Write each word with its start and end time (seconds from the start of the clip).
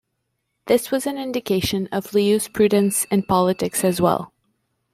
This 0.65 0.89
was 0.89 1.05
an 1.05 1.19
indication 1.19 1.87
of 1.91 2.15
Liu's 2.15 2.47
prudence 2.47 3.05
in 3.11 3.21
politics 3.21 3.83
as 3.83 4.01
well. 4.01 4.33